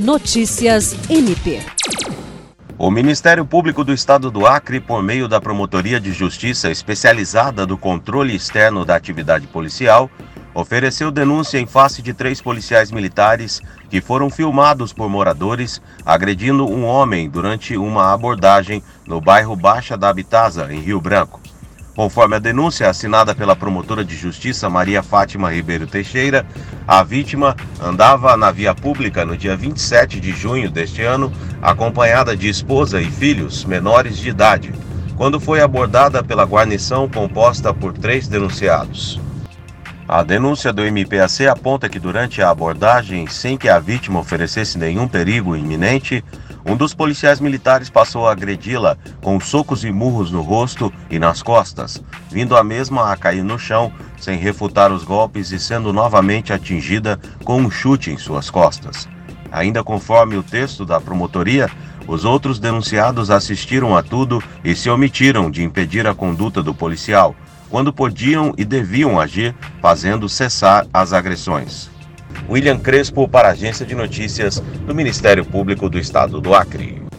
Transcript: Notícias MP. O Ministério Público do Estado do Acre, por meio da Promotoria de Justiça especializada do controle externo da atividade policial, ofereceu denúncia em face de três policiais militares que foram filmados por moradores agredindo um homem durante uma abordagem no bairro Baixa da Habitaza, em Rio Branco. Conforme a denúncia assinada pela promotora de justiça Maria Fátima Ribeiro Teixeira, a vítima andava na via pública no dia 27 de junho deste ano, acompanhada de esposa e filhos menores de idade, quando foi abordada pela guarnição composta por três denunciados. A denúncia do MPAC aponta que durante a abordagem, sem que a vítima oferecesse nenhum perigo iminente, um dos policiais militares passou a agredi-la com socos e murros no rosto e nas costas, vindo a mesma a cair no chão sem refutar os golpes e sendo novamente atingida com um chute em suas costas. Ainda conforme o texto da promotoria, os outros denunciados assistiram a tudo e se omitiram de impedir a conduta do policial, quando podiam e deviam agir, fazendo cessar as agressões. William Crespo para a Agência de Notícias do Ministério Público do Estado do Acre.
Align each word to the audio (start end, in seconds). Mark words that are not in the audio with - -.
Notícias 0.00 0.96
MP. 1.10 1.60
O 2.78 2.90
Ministério 2.90 3.44
Público 3.44 3.84
do 3.84 3.92
Estado 3.92 4.30
do 4.30 4.46
Acre, 4.46 4.80
por 4.80 5.02
meio 5.02 5.28
da 5.28 5.38
Promotoria 5.42 6.00
de 6.00 6.10
Justiça 6.10 6.70
especializada 6.70 7.66
do 7.66 7.76
controle 7.76 8.34
externo 8.34 8.82
da 8.82 8.96
atividade 8.96 9.46
policial, 9.46 10.10
ofereceu 10.54 11.10
denúncia 11.10 11.58
em 11.58 11.66
face 11.66 12.00
de 12.00 12.14
três 12.14 12.40
policiais 12.40 12.90
militares 12.90 13.60
que 13.90 14.00
foram 14.00 14.30
filmados 14.30 14.90
por 14.90 15.06
moradores 15.10 15.82
agredindo 16.02 16.66
um 16.66 16.86
homem 16.86 17.28
durante 17.28 17.76
uma 17.76 18.10
abordagem 18.10 18.82
no 19.06 19.20
bairro 19.20 19.54
Baixa 19.54 19.98
da 19.98 20.08
Habitaza, 20.08 20.72
em 20.72 20.80
Rio 20.80 20.98
Branco. 20.98 21.42
Conforme 21.94 22.36
a 22.36 22.38
denúncia 22.38 22.88
assinada 22.88 23.34
pela 23.34 23.56
promotora 23.56 24.04
de 24.04 24.16
justiça 24.16 24.70
Maria 24.70 25.02
Fátima 25.02 25.52
Ribeiro 25.52 25.86
Teixeira, 25.86 26.46
a 26.86 27.02
vítima 27.02 27.56
andava 27.80 28.36
na 28.36 28.50
via 28.50 28.74
pública 28.74 29.24
no 29.24 29.36
dia 29.36 29.56
27 29.56 30.20
de 30.20 30.32
junho 30.32 30.70
deste 30.70 31.02
ano, 31.02 31.32
acompanhada 31.60 32.36
de 32.36 32.48
esposa 32.48 33.00
e 33.00 33.10
filhos 33.10 33.64
menores 33.64 34.16
de 34.16 34.30
idade, 34.30 34.72
quando 35.16 35.40
foi 35.40 35.60
abordada 35.60 36.22
pela 36.22 36.44
guarnição 36.44 37.08
composta 37.08 37.74
por 37.74 37.92
três 37.92 38.28
denunciados. 38.28 39.20
A 40.12 40.24
denúncia 40.24 40.72
do 40.72 40.82
MPAC 40.82 41.46
aponta 41.46 41.88
que 41.88 42.00
durante 42.00 42.42
a 42.42 42.50
abordagem, 42.50 43.28
sem 43.28 43.56
que 43.56 43.68
a 43.68 43.78
vítima 43.78 44.18
oferecesse 44.18 44.76
nenhum 44.76 45.06
perigo 45.06 45.54
iminente, 45.54 46.24
um 46.66 46.74
dos 46.74 46.92
policiais 46.92 47.38
militares 47.38 47.88
passou 47.88 48.26
a 48.26 48.32
agredi-la 48.32 48.98
com 49.22 49.38
socos 49.38 49.84
e 49.84 49.92
murros 49.92 50.32
no 50.32 50.42
rosto 50.42 50.92
e 51.08 51.16
nas 51.16 51.44
costas, 51.44 52.02
vindo 52.28 52.56
a 52.56 52.64
mesma 52.64 53.12
a 53.12 53.16
cair 53.16 53.44
no 53.44 53.56
chão 53.56 53.92
sem 54.18 54.36
refutar 54.36 54.90
os 54.90 55.04
golpes 55.04 55.52
e 55.52 55.60
sendo 55.60 55.92
novamente 55.92 56.52
atingida 56.52 57.16
com 57.44 57.60
um 57.60 57.70
chute 57.70 58.10
em 58.10 58.18
suas 58.18 58.50
costas. 58.50 59.08
Ainda 59.52 59.84
conforme 59.84 60.34
o 60.34 60.42
texto 60.42 60.84
da 60.84 61.00
promotoria, 61.00 61.70
os 62.08 62.24
outros 62.24 62.58
denunciados 62.58 63.30
assistiram 63.30 63.96
a 63.96 64.02
tudo 64.02 64.42
e 64.64 64.74
se 64.74 64.90
omitiram 64.90 65.48
de 65.48 65.62
impedir 65.62 66.04
a 66.04 66.14
conduta 66.16 66.60
do 66.60 66.74
policial, 66.74 67.36
quando 67.70 67.92
podiam 67.92 68.52
e 68.58 68.64
deviam 68.64 69.18
agir, 69.18 69.54
fazendo 69.80 70.28
cessar 70.28 70.86
as 70.92 71.12
agressões. 71.12 71.88
William 72.48 72.78
Crespo 72.78 73.28
para 73.28 73.48
a 73.48 73.52
Agência 73.52 73.86
de 73.86 73.94
Notícias 73.94 74.60
do 74.86 74.94
Ministério 74.94 75.44
Público 75.44 75.88
do 75.88 75.98
Estado 75.98 76.40
do 76.40 76.54
Acre. 76.54 77.09